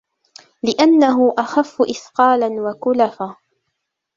لِأَنَّهُ 0.63 1.35
أَخَفُّ 1.37 1.81
إثْقَالًا 1.81 2.49
وَكُلَفًا 2.61 3.35